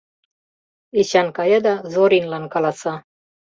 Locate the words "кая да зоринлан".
1.37-2.45